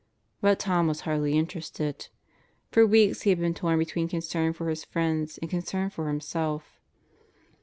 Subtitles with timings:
[0.41, 2.07] But Tom was hardly interested.
[2.71, 6.79] For weeks he had been torn between concern for his friends and concern for himself.